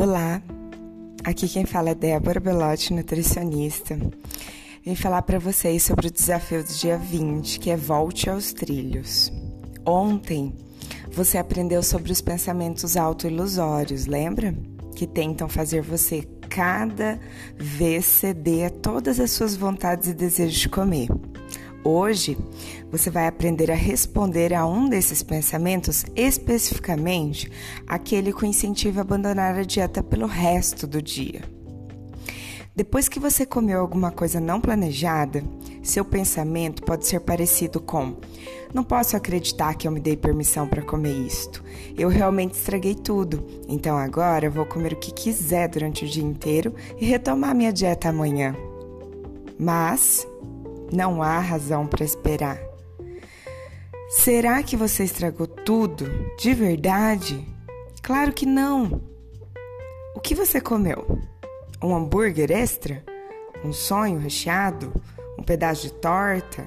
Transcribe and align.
Olá, 0.00 0.40
aqui 1.22 1.46
quem 1.46 1.66
fala 1.66 1.90
é 1.90 1.94
Débora 1.94 2.40
Belotti, 2.40 2.94
nutricionista. 2.94 3.98
Vim 4.82 4.94
falar 4.94 5.20
para 5.20 5.38
vocês 5.38 5.82
sobre 5.82 6.06
o 6.06 6.10
desafio 6.10 6.64
do 6.64 6.72
dia 6.72 6.96
20, 6.96 7.60
que 7.60 7.68
é 7.68 7.76
Volte 7.76 8.30
aos 8.30 8.50
Trilhos. 8.54 9.30
Ontem 9.84 10.54
você 11.12 11.36
aprendeu 11.36 11.82
sobre 11.82 12.10
os 12.10 12.22
pensamentos 12.22 12.96
autoilusórios, 12.96 14.06
lembra? 14.06 14.54
Que 14.96 15.06
tentam 15.06 15.50
fazer 15.50 15.82
você 15.82 16.26
cada 16.48 17.20
vez 17.58 18.06
ceder 18.06 18.68
a 18.68 18.70
todas 18.70 19.20
as 19.20 19.30
suas 19.32 19.54
vontades 19.54 20.08
e 20.08 20.14
desejos 20.14 20.60
de 20.60 20.68
comer. 20.70 21.08
Hoje 21.82 22.36
você 22.90 23.10
vai 23.10 23.26
aprender 23.26 23.70
a 23.70 23.74
responder 23.74 24.52
a 24.52 24.66
um 24.66 24.88
desses 24.88 25.22
pensamentos, 25.22 26.04
especificamente 26.14 27.50
aquele 27.86 28.32
que 28.32 28.44
o 28.44 28.46
incentiva 28.46 29.00
a 29.00 29.02
abandonar 29.02 29.58
a 29.58 29.62
dieta 29.62 30.02
pelo 30.02 30.26
resto 30.26 30.86
do 30.86 31.00
dia. 31.00 31.42
Depois 32.76 33.08
que 33.08 33.18
você 33.18 33.44
comeu 33.44 33.80
alguma 33.80 34.10
coisa 34.10 34.40
não 34.40 34.60
planejada, 34.60 35.42
seu 35.82 36.04
pensamento 36.04 36.82
pode 36.82 37.06
ser 37.06 37.20
parecido 37.20 37.80
com: 37.80 38.16
Não 38.72 38.84
posso 38.84 39.16
acreditar 39.16 39.74
que 39.74 39.88
eu 39.88 39.92
me 39.92 40.00
dei 40.00 40.16
permissão 40.16 40.68
para 40.68 40.82
comer 40.82 41.14
isto. 41.14 41.64
Eu 41.96 42.08
realmente 42.08 42.54
estraguei 42.54 42.94
tudo, 42.94 43.44
então 43.68 43.96
agora 43.96 44.48
vou 44.50 44.64
comer 44.64 44.92
o 44.92 44.96
que 44.98 45.12
quiser 45.12 45.68
durante 45.68 46.04
o 46.04 46.08
dia 46.08 46.24
inteiro 46.24 46.74
e 46.98 47.04
retomar 47.04 47.54
minha 47.54 47.72
dieta 47.72 48.08
amanhã. 48.08 48.54
Mas 49.58 50.26
não 50.92 51.22
há 51.22 51.38
razão 51.38 51.86
para 51.86 52.04
esperar. 52.04 52.58
Será 54.10 54.62
que 54.62 54.76
você 54.76 55.04
estragou 55.04 55.46
tudo 55.46 56.04
de 56.36 56.52
verdade? 56.52 57.46
Claro 58.02 58.32
que 58.32 58.44
não. 58.44 59.00
O 60.16 60.20
que 60.20 60.34
você 60.34 60.60
comeu? 60.60 61.18
Um 61.82 61.94
hambúrguer 61.94 62.50
extra? 62.50 63.04
Um 63.64 63.72
sonho 63.72 64.18
recheado? 64.18 64.92
Um 65.38 65.42
pedaço 65.44 65.82
de 65.82 65.92
torta? 65.92 66.66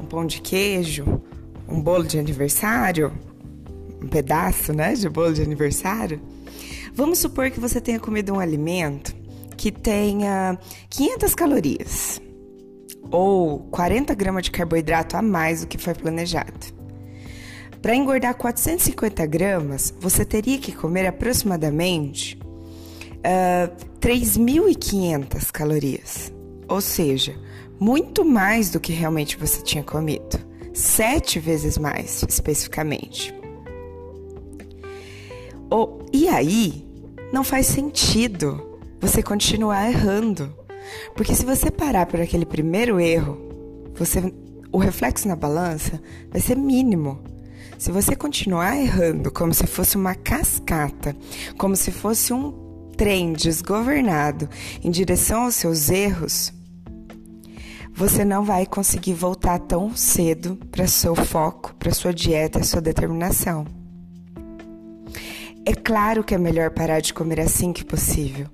Um 0.00 0.06
pão 0.06 0.26
de 0.26 0.40
queijo? 0.40 1.20
Um 1.68 1.80
bolo 1.80 2.04
de 2.04 2.18
aniversário? 2.18 3.12
Um 4.02 4.08
pedaço, 4.08 4.72
né, 4.72 4.94
de 4.94 5.08
bolo 5.08 5.34
de 5.34 5.42
aniversário? 5.42 6.20
Vamos 6.94 7.18
supor 7.18 7.50
que 7.50 7.60
você 7.60 7.80
tenha 7.80 8.00
comido 8.00 8.32
um 8.32 8.40
alimento 8.40 9.14
que 9.56 9.70
tenha 9.70 10.58
500 10.88 11.34
calorias 11.34 12.20
ou 13.10 13.60
40 13.70 14.14
gramas 14.14 14.44
de 14.44 14.50
carboidrato 14.50 15.16
a 15.16 15.22
mais 15.22 15.62
do 15.62 15.66
que 15.66 15.78
foi 15.78 15.94
planejado. 15.94 16.82
Para 17.80 17.96
engordar 17.96 18.36
450 18.36 19.26
gramas, 19.26 19.92
você 19.98 20.24
teria 20.24 20.58
que 20.58 20.70
comer 20.70 21.06
aproximadamente 21.06 22.38
uh, 23.18 23.98
3.500 24.00 25.50
calorias, 25.50 26.32
ou 26.68 26.80
seja, 26.80 27.34
muito 27.80 28.24
mais 28.24 28.70
do 28.70 28.78
que 28.78 28.92
realmente 28.92 29.36
você 29.36 29.60
tinha 29.62 29.82
comido, 29.82 30.38
sete 30.72 31.40
vezes 31.40 31.76
mais 31.76 32.24
especificamente. 32.28 33.34
Oh, 35.68 35.98
e 36.12 36.28
aí, 36.28 36.86
não 37.32 37.42
faz 37.42 37.66
sentido 37.66 38.78
você 39.00 39.22
continuar 39.22 39.90
errando. 39.90 40.54
Porque 41.14 41.34
se 41.34 41.44
você 41.44 41.70
parar 41.70 42.06
por 42.06 42.20
aquele 42.20 42.46
primeiro 42.46 43.00
erro, 43.00 43.38
você, 43.94 44.32
o 44.70 44.78
reflexo 44.78 45.28
na 45.28 45.36
balança 45.36 46.00
vai 46.30 46.40
ser 46.40 46.56
mínimo. 46.56 47.20
Se 47.78 47.90
você 47.90 48.14
continuar 48.14 48.76
errando 48.76 49.30
como 49.30 49.52
se 49.52 49.66
fosse 49.66 49.96
uma 49.96 50.14
cascata, 50.14 51.16
como 51.58 51.74
se 51.74 51.90
fosse 51.90 52.32
um 52.32 52.52
trem 52.96 53.32
desgovernado 53.32 54.48
em 54.82 54.90
direção 54.90 55.44
aos 55.44 55.56
seus 55.56 55.90
erros, 55.90 56.52
você 57.94 58.24
não 58.24 58.44
vai 58.44 58.64
conseguir 58.64 59.14
voltar 59.14 59.58
tão 59.58 59.94
cedo 59.94 60.56
para 60.70 60.86
seu 60.86 61.14
foco, 61.14 61.74
para 61.74 61.92
sua 61.92 62.12
dieta, 62.12 62.60
e 62.60 62.64
sua 62.64 62.80
determinação. 62.80 63.66
É 65.64 65.74
claro 65.74 66.24
que 66.24 66.34
é 66.34 66.38
melhor 66.38 66.70
parar 66.70 67.00
de 67.00 67.12
comer 67.12 67.40
assim 67.40 67.72
que 67.72 67.84
possível. 67.84 68.46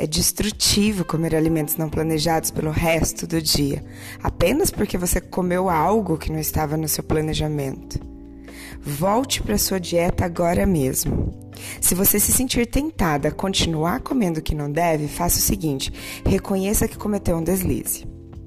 É 0.00 0.06
destrutivo 0.06 1.04
comer 1.04 1.34
alimentos 1.34 1.74
não 1.74 1.90
planejados 1.90 2.52
pelo 2.52 2.70
resto 2.70 3.26
do 3.26 3.42
dia, 3.42 3.84
apenas 4.22 4.70
porque 4.70 4.96
você 4.96 5.20
comeu 5.20 5.68
algo 5.68 6.16
que 6.16 6.30
não 6.30 6.38
estava 6.38 6.76
no 6.76 6.86
seu 6.86 7.02
planejamento. 7.02 7.98
Volte 8.80 9.42
para 9.42 9.58
sua 9.58 9.80
dieta 9.80 10.24
agora 10.24 10.64
mesmo. 10.64 11.34
Se 11.80 11.96
você 11.96 12.20
se 12.20 12.30
sentir 12.30 12.64
tentada 12.66 13.26
a 13.26 13.32
continuar 13.32 14.00
comendo 14.00 14.38
o 14.38 14.42
que 14.42 14.54
não 14.54 14.70
deve, 14.70 15.08
faça 15.08 15.38
o 15.38 15.42
seguinte: 15.42 15.92
reconheça 16.24 16.86
que 16.86 16.96
cometeu 16.96 17.36
um 17.36 17.42
deslize. 17.42 18.06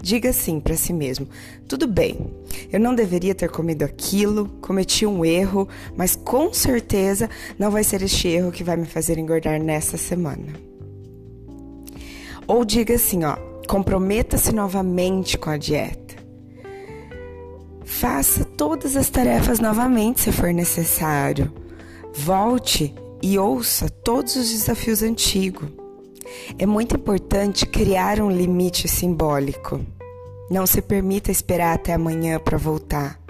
Diga 0.00 0.30
assim 0.30 0.60
para 0.60 0.76
si 0.76 0.92
mesmo: 0.92 1.26
tudo 1.66 1.88
bem, 1.88 2.24
eu 2.72 2.78
não 2.78 2.94
deveria 2.94 3.34
ter 3.34 3.50
comido 3.50 3.82
aquilo, 3.82 4.48
cometi 4.60 5.04
um 5.04 5.24
erro, 5.24 5.68
mas 5.96 6.14
com 6.14 6.54
certeza 6.54 7.28
não 7.58 7.72
vai 7.72 7.82
ser 7.82 8.00
este 8.00 8.28
erro 8.28 8.52
que 8.52 8.62
vai 8.62 8.76
me 8.76 8.86
fazer 8.86 9.18
engordar 9.18 9.60
nessa 9.60 9.96
semana. 9.96 10.70
Ou 12.46 12.64
diga 12.64 12.94
assim, 12.94 13.24
ó, 13.24 13.36
comprometa-se 13.68 14.54
novamente 14.54 15.38
com 15.38 15.50
a 15.50 15.56
dieta. 15.56 16.14
Faça 17.84 18.44
todas 18.44 18.96
as 18.96 19.08
tarefas 19.08 19.60
novamente 19.60 20.20
se 20.20 20.32
for 20.32 20.52
necessário. 20.52 21.52
Volte 22.12 22.94
e 23.22 23.38
ouça 23.38 23.88
todos 23.88 24.34
os 24.36 24.50
desafios 24.50 25.02
antigos. 25.02 25.68
É 26.58 26.66
muito 26.66 26.96
importante 26.96 27.66
criar 27.66 28.20
um 28.20 28.30
limite 28.30 28.88
simbólico. 28.88 29.80
Não 30.50 30.66
se 30.66 30.82
permita 30.82 31.30
esperar 31.30 31.74
até 31.74 31.94
amanhã 31.94 32.38
para 32.38 32.58
voltar. 32.58 33.21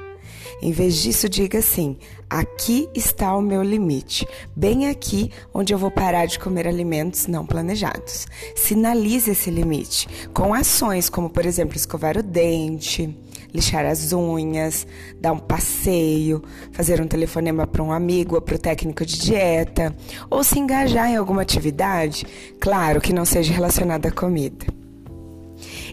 Em 0.62 0.70
vez 0.70 1.02
disso, 1.02 1.28
diga 1.28 1.58
assim: 1.58 1.96
aqui 2.30 2.88
está 2.94 3.36
o 3.36 3.42
meu 3.42 3.64
limite, 3.64 4.24
bem 4.54 4.88
aqui 4.88 5.32
onde 5.52 5.74
eu 5.74 5.78
vou 5.78 5.90
parar 5.90 6.26
de 6.26 6.38
comer 6.38 6.68
alimentos 6.68 7.26
não 7.26 7.44
planejados. 7.44 8.28
Sinalize 8.54 9.32
esse 9.32 9.50
limite 9.50 10.08
com 10.32 10.54
ações 10.54 11.10
como, 11.10 11.28
por 11.28 11.44
exemplo, 11.44 11.76
escovar 11.76 12.16
o 12.16 12.22
dente, 12.22 13.12
lixar 13.52 13.84
as 13.84 14.12
unhas, 14.12 14.86
dar 15.20 15.32
um 15.32 15.38
passeio, 15.40 16.40
fazer 16.70 17.00
um 17.00 17.08
telefonema 17.08 17.66
para 17.66 17.82
um 17.82 17.90
amigo 17.90 18.36
ou 18.36 18.40
para 18.40 18.54
o 18.54 18.58
técnico 18.58 19.04
de 19.04 19.18
dieta, 19.18 19.92
ou 20.30 20.44
se 20.44 20.60
engajar 20.60 21.10
em 21.10 21.16
alguma 21.16 21.42
atividade, 21.42 22.24
claro 22.60 23.00
que 23.00 23.12
não 23.12 23.24
seja 23.24 23.52
relacionada 23.52 24.10
à 24.10 24.12
comida. 24.12 24.81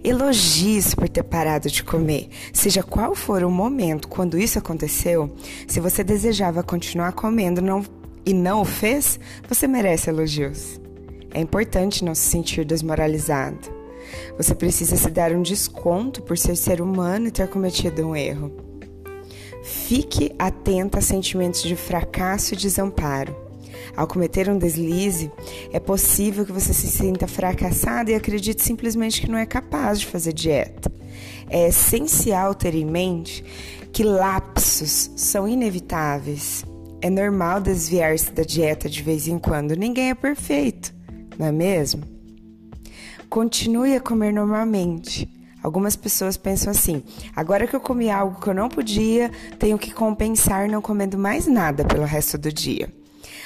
Elogie-se 0.03 0.95
por 0.95 1.07
ter 1.09 1.23
parado 1.23 1.69
de 1.69 1.83
comer. 1.83 2.29
Seja 2.53 2.83
qual 2.83 3.15
for 3.15 3.43
o 3.43 3.51
momento 3.51 4.07
quando 4.07 4.37
isso 4.37 4.59
aconteceu, 4.59 5.33
se 5.67 5.79
você 5.79 6.03
desejava 6.03 6.63
continuar 6.63 7.13
comendo 7.13 7.61
não, 7.61 7.83
e 8.25 8.33
não 8.33 8.61
o 8.61 8.65
fez, 8.65 9.19
você 9.47 9.67
merece 9.67 10.09
elogios. 10.09 10.79
É 11.33 11.39
importante 11.39 12.03
não 12.03 12.15
se 12.15 12.21
sentir 12.21 12.65
desmoralizado. 12.65 13.79
Você 14.37 14.55
precisa 14.55 14.95
se 14.95 15.09
dar 15.09 15.31
um 15.31 15.41
desconto 15.41 16.21
por 16.21 16.37
ser 16.37 16.55
ser 16.55 16.81
humano 16.81 17.27
e 17.27 17.31
ter 17.31 17.47
cometido 17.47 18.07
um 18.07 18.15
erro. 18.15 18.51
Fique 19.63 20.33
atenta 20.39 20.99
a 20.99 21.01
sentimentos 21.01 21.61
de 21.61 21.75
fracasso 21.75 22.53
e 22.53 22.57
desamparo. 22.57 23.48
Ao 23.95 24.07
cometer 24.07 24.49
um 24.49 24.57
deslize, 24.57 25.31
é 25.71 25.79
possível 25.79 26.45
que 26.45 26.51
você 26.51 26.73
se 26.73 26.87
sinta 26.87 27.27
fracassado 27.27 28.11
e 28.11 28.15
acredite 28.15 28.63
simplesmente 28.63 29.21
que 29.21 29.29
não 29.29 29.37
é 29.37 29.45
capaz 29.45 29.99
de 29.99 30.05
fazer 30.05 30.33
dieta. 30.33 30.91
É 31.49 31.67
essencial 31.67 32.53
ter 32.53 32.75
em 32.75 32.85
mente 32.85 33.43
que 33.91 34.03
lapsos 34.03 35.11
são 35.15 35.47
inevitáveis. 35.47 36.63
É 37.01 37.09
normal 37.09 37.61
desviar-se 37.61 38.31
da 38.31 38.43
dieta 38.43 38.89
de 38.89 39.01
vez 39.01 39.27
em 39.27 39.39
quando, 39.39 39.75
ninguém 39.75 40.09
é 40.09 40.15
perfeito, 40.15 40.93
não 41.37 41.47
é 41.47 41.51
mesmo? 41.51 42.03
Continue 43.29 43.95
a 43.95 44.01
comer 44.01 44.33
normalmente. 44.33 45.29
Algumas 45.61 45.95
pessoas 45.95 46.35
pensam 46.37 46.71
assim: 46.71 47.03
agora 47.35 47.67
que 47.67 47.75
eu 47.75 47.79
comi 47.79 48.09
algo 48.09 48.39
que 48.41 48.49
eu 48.49 48.53
não 48.53 48.69
podia, 48.69 49.29
tenho 49.57 49.77
que 49.77 49.91
compensar 49.91 50.67
não 50.67 50.81
comendo 50.81 51.17
mais 51.17 51.47
nada 51.47 51.85
pelo 51.85 52.05
resto 52.05 52.37
do 52.37 52.51
dia. 52.51 52.91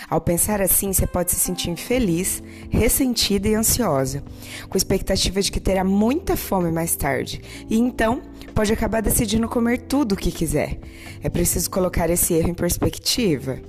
Ao 0.10 0.20
pensar 0.20 0.62
assim, 0.62 0.92
você 0.92 1.08
pode 1.08 1.32
se 1.32 1.40
sentir 1.40 1.70
infeliz, 1.70 2.44
ressentida 2.70 3.48
e 3.48 3.56
ansiosa, 3.56 4.24
com 4.70 4.78
expectativa 4.78 5.42
de 5.42 5.52
que 5.52 5.60
terá 5.60 5.84
muita 5.84 6.36
fome 6.36 6.72
mais 6.72 6.96
tarde, 6.96 7.42
e 7.70 7.78
então 7.78 8.22
pode 8.54 8.72
acabar 8.72 9.02
decidindo 9.02 9.48
comer 9.48 9.80
tudo 9.80 10.14
o 10.14 10.18
que 10.18 10.32
quiser. 10.32 10.80
É 11.22 11.30
preciso 11.30 11.70
colocar 11.70 12.10
esse 12.10 12.34
erro 12.34 12.50
em 12.50 12.54
perspectiva. 12.54 13.60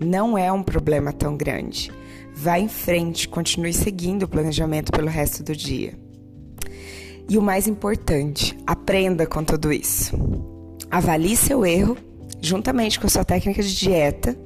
Não 0.00 0.36
é 0.36 0.50
um 0.52 0.62
problema 0.62 1.12
tão 1.12 1.36
grande. 1.36 1.90
Vá 2.34 2.58
em 2.58 2.68
frente, 2.68 3.28
continue 3.28 3.72
seguindo 3.72 4.24
o 4.24 4.28
planejamento 4.28 4.90
pelo 4.90 5.08
resto 5.08 5.42
do 5.42 5.54
dia. 5.54 5.94
E 7.28 7.38
o 7.38 7.42
mais 7.42 7.66
importante, 7.66 8.56
aprenda 8.66 9.24
com 9.26 9.42
tudo 9.42 9.72
isso. 9.72 10.14
Avalie 10.90 11.36
seu 11.36 11.64
erro, 11.64 11.96
juntamente 12.40 13.00
com 13.00 13.06
a 13.06 13.10
sua 13.10 13.24
técnica 13.24 13.62
de 13.62 13.74
dieta 13.74 14.36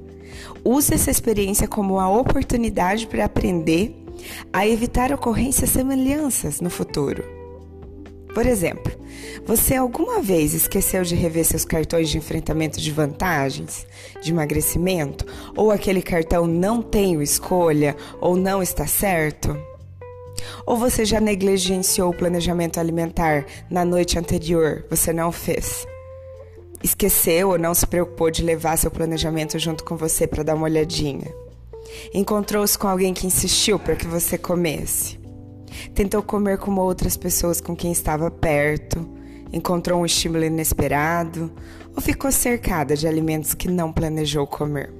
Use 0.65 0.95
essa 0.95 1.11
experiência 1.11 1.69
como 1.69 1.95
uma 1.95 2.11
oportunidade 2.11 3.07
para 3.07 3.25
aprender 3.25 3.95
a 4.53 4.67
evitar 4.67 5.13
ocorrências 5.13 5.71
semelhanças 5.71 6.61
no 6.61 6.71
futuro. 6.71 7.25
Por 8.35 8.47
exemplo, 8.47 8.93
você 9.45 9.75
alguma 9.75 10.21
vez 10.21 10.55
esqueceu 10.55 11.03
de 11.03 11.15
rever 11.15 11.45
seus 11.45 11.65
cartões 11.65 12.09
de 12.09 12.19
enfrentamento 12.19 12.81
de 12.81 12.93
vantagens, 12.93 13.87
de 14.23 14.31
emagrecimento, 14.31 15.27
ou 15.57 15.71
aquele 15.71 16.03
cartão 16.03 16.47
não 16.47 16.83
tem 16.83 17.21
escolha 17.23 17.97
ou 18.21 18.37
não 18.37 18.63
está 18.63 18.87
certo? 18.87 19.57
Ou 20.65 20.77
você 20.77 21.05
já 21.05 21.21
negligenciou 21.21 22.11
o 22.11 22.17
planejamento 22.17 22.79
alimentar 22.79 23.45
na 23.71 23.85
noite 23.85 24.19
anterior, 24.19 24.85
você 24.89 25.13
não 25.13 25.33
fez? 25.33 25.87
Esqueceu 26.83 27.51
ou 27.51 27.59
não 27.59 27.75
se 27.75 27.87
preocupou 27.87 28.31
de 28.31 28.43
levar 28.43 28.77
seu 28.77 28.91
planejamento 28.91 29.59
junto 29.59 29.85
com 29.85 29.97
você 29.97 30.27
para 30.27 30.43
dar 30.43 30.55
uma 30.55 30.65
olhadinha? 30.65 31.33
Encontrou-se 32.15 32.79
com 32.79 32.87
alguém 32.87 33.13
que 33.13 33.27
insistiu 33.27 33.79
para 33.79 33.97
que 33.97 34.07
você 34.07 34.39
comesse? 34.39 35.19
Tentou 35.95 36.23
comer 36.23 36.59
como 36.59 36.81
outras 36.81 37.17
pessoas 37.17 37.61
com 37.61 37.75
quem 37.75 37.93
estava 37.93 38.31
perto? 38.31 39.09
Encontrou 39.53 40.01
um 40.01 40.07
estímulo 40.07 40.45
inesperado? 40.45 41.51
Ou 41.95 42.03
ficou 42.03 42.31
cercada 42.31 42.97
de 42.97 43.09
alimentos 43.09 43.55
que 43.55 43.69
não 43.69 43.93
planejou 43.93 44.47
comer? 44.47 44.93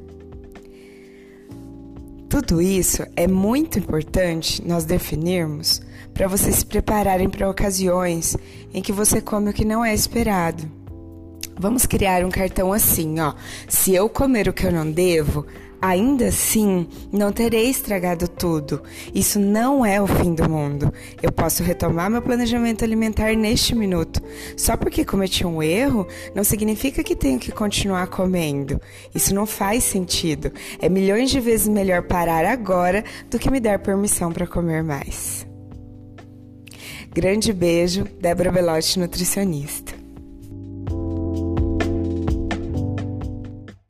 Tudo 2.29 2.61
isso 2.61 3.05
é 3.17 3.27
muito 3.27 3.79
importante 3.79 4.67
nós 4.67 4.85
definirmos 4.85 5.81
para 6.13 6.29
vocês 6.29 6.57
se 6.57 6.67
prepararem 6.67 7.29
para 7.29 7.49
ocasiões 7.49 8.37
em 8.73 8.83
que 8.83 8.93
você 8.93 9.21
come 9.21 9.51
o 9.51 9.53
que 9.53 9.65
não 9.65 9.85
é 9.85 9.95
esperado. 9.95 10.78
Vamos 11.59 11.87
criar 11.87 12.25
um 12.25 12.31
cartão 12.31 12.73
assim, 12.73 13.19
ó. 13.21 13.35
Se 13.69 13.95
eu 13.95 14.09
comer 14.09 14.49
o 14.49 14.53
que 14.53 14.67
eu 14.67 14.73
não 14.73 14.91
devo, 14.91 15.45
Ainda 15.81 16.27
assim, 16.27 16.89
não 17.13 17.31
terei 17.31 17.71
estragado 17.71 18.27
tudo. 18.27 18.83
Isso 19.15 19.39
não 19.39 19.87
é 19.87 20.03
o 20.03 20.09
fim 20.09 20.35
do 20.35 20.51
mundo. 20.51 20.93
Eu 21.23 21.31
posso 21.31 21.63
retomar 21.63 22.11
meu 22.11 22.21
planejamento 22.21 22.85
alimentar 22.85 23.37
neste 23.37 23.77
minuto. 23.77 24.21
Só 24.57 24.77
porque 24.77 25.05
cometi 25.05 25.47
um 25.47 25.63
erro, 25.63 26.07
não 26.35 26.43
significa 26.43 27.05
que 27.05 27.15
tenho 27.15 27.39
que 27.39 27.53
continuar 27.53 28.09
comendo. 28.09 28.81
Isso 29.15 29.33
não 29.33 29.47
faz 29.47 29.85
sentido. 29.85 30.51
É 30.81 30.89
milhões 30.89 31.31
de 31.31 31.39
vezes 31.39 31.69
melhor 31.69 32.03
parar 32.03 32.45
agora 32.45 33.05
do 33.31 33.39
que 33.39 33.51
me 33.51 33.61
dar 33.61 33.79
permissão 33.79 34.33
para 34.33 34.49
comer 34.49 34.83
mais. 34.83 35.47
Grande 37.15 37.53
beijo, 37.53 38.05
Débora 38.21 38.51
Belotti, 38.51 38.99
nutricionista. 38.99 39.98